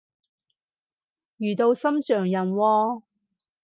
[1.37, 3.03] 遇到心上人喎？